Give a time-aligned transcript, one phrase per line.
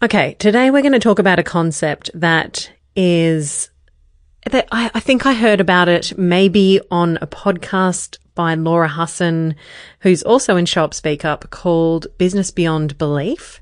[0.00, 3.68] Okay, today we're going to talk about a concept that is
[4.48, 9.56] that I, I, think I heard about it maybe on a podcast by Laura Husson,
[9.98, 13.60] who's also in Show Up Speak Up called Business Beyond Belief.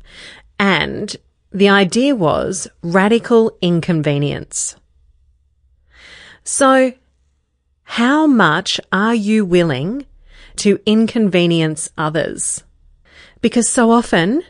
[0.59, 1.17] And
[1.53, 4.77] the idea was radical inconvenience.
[6.45, 6.93] So
[7.85, 10.05] how much are you willing
[10.57, 12.63] to inconvenience others?
[13.41, 14.43] Because so often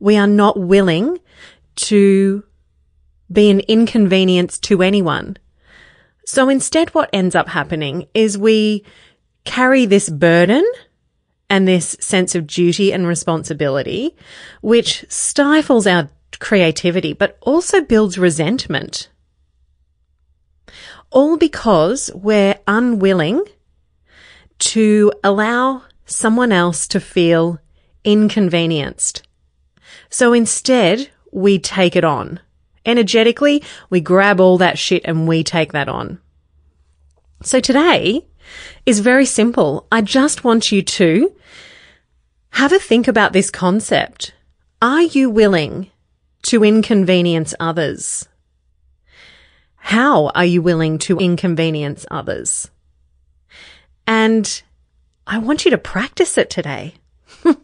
[0.00, 1.18] we are not willing
[1.76, 2.42] to
[3.30, 5.36] be an inconvenience to anyone.
[6.26, 8.84] So instead, what ends up happening is we
[9.44, 10.64] carry this burden
[11.48, 14.16] and this sense of duty and responsibility,
[14.60, 16.08] which stifles our
[16.38, 19.08] creativity, but also builds resentment.
[21.10, 23.44] All because we're unwilling
[24.60, 27.58] to allow someone else to feel
[28.04, 29.26] inconvenienced.
[30.10, 32.40] So instead, we take it on.
[32.84, 36.20] Energetically, we grab all that shit and we take that on.
[37.42, 38.26] So today
[38.84, 39.86] is very simple.
[39.90, 41.34] I just want you to
[42.50, 44.34] have a think about this concept.
[44.82, 45.90] Are you willing
[46.42, 48.28] to inconvenience others?
[49.76, 52.70] How are you willing to inconvenience others?
[54.06, 54.62] And
[55.26, 56.94] I want you to practice it today.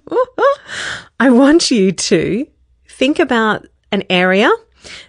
[1.20, 2.46] I want you to
[2.88, 4.50] think about an area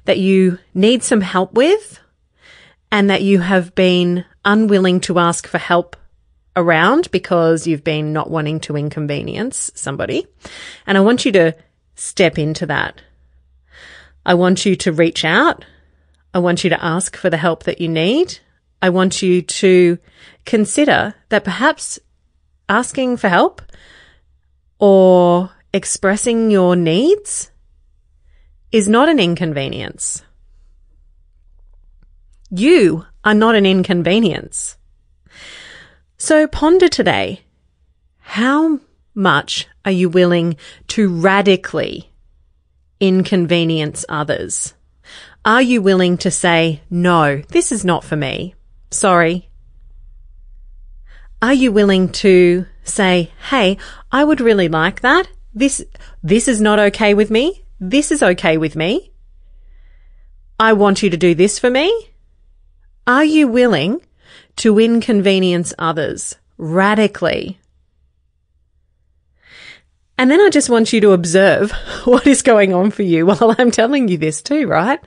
[0.06, 2.00] that you need some help with
[2.92, 5.96] and that you have been unwilling to ask for help
[6.56, 10.26] around because you've been not wanting to inconvenience somebody.
[10.86, 11.56] And I want you to
[11.96, 13.02] step into that.
[14.26, 15.64] I want you to reach out.
[16.34, 18.40] I want you to ask for the help that you need.
[18.82, 19.98] I want you to
[20.46, 22.00] consider that perhaps
[22.70, 23.62] asking for help
[24.80, 27.52] or expressing your needs
[28.72, 30.24] is not an inconvenience.
[32.50, 34.78] You are not an inconvenience.
[36.18, 37.42] So ponder today.
[38.20, 38.80] How
[39.14, 42.12] much are you willing to radically
[43.00, 44.74] inconvenience others?
[45.46, 48.56] Are you willing to say, no, this is not for me?
[48.92, 49.50] Sorry.
[51.42, 53.78] Are you willing to say, Hey,
[54.12, 55.28] I would really like that.
[55.54, 55.84] This,
[56.24, 57.64] this is not okay with me.
[57.80, 59.12] This is okay with me.
[60.60, 62.10] I want you to do this for me.
[63.06, 64.02] Are you willing
[64.58, 67.60] to inconvenience others radically?
[70.18, 71.72] And then I just want you to observe
[72.06, 75.00] what is going on for you while I'm telling you this too, right?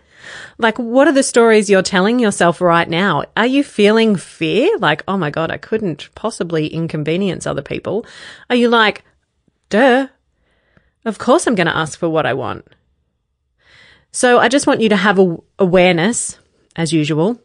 [0.58, 3.24] Like, what are the stories you're telling yourself right now?
[3.36, 4.76] Are you feeling fear?
[4.78, 8.06] Like, oh my God, I couldn't possibly inconvenience other people.
[8.48, 9.04] Are you like,
[9.68, 10.08] duh,
[11.04, 12.66] of course I'm going to ask for what I want.
[14.12, 16.38] So I just want you to have a awareness,
[16.76, 17.40] as usual,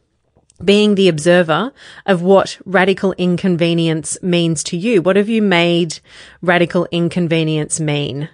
[0.63, 1.71] being the observer
[2.05, 5.01] of what radical inconvenience means to you.
[5.01, 5.99] What have you made
[6.41, 8.29] radical inconvenience mean?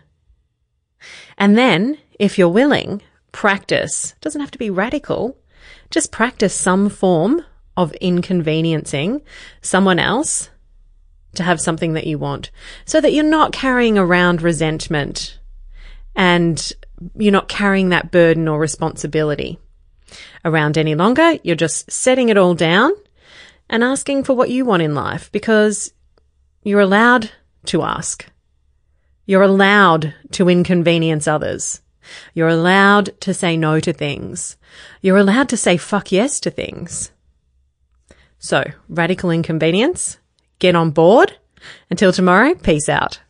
[1.37, 3.01] And then, if you're willing,
[3.31, 4.13] practice.
[4.13, 5.37] It doesn't have to be radical.
[5.89, 7.43] Just practice some form
[7.77, 9.21] of inconveniencing
[9.61, 10.49] someone else
[11.35, 12.51] to have something that you want
[12.85, 15.39] so that you're not carrying around resentment
[16.15, 16.73] and
[17.15, 19.57] you're not carrying that burden or responsibility
[20.43, 21.37] around any longer.
[21.43, 22.91] You're just setting it all down
[23.69, 25.93] and asking for what you want in life because
[26.63, 27.31] you're allowed
[27.65, 28.25] to ask.
[29.25, 31.81] You're allowed to inconvenience others.
[32.33, 34.57] You're allowed to say no to things.
[35.01, 37.11] You're allowed to say fuck yes to things.
[38.39, 40.17] So, radical inconvenience,
[40.59, 41.37] get on board.
[41.89, 43.21] Until tomorrow, peace out.